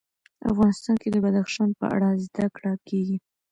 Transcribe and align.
افغانستان 0.51 0.95
کې 1.01 1.09
د 1.11 1.17
بدخشان 1.25 1.69
په 1.79 1.85
اړه 1.95 2.09
زده 2.25 2.45
کړه 2.55 2.71
کېږي. 2.87 3.17